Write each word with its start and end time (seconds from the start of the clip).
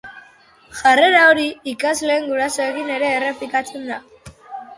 Jarrera 0.77 1.19
hori, 1.33 1.45
ikasleen 1.73 2.25
gurasoekin 2.31 2.91
ere 2.97 3.11
errepikatzen 3.19 3.87
da. 3.93 4.01